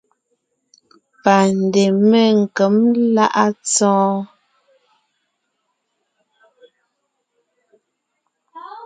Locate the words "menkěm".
2.09-2.75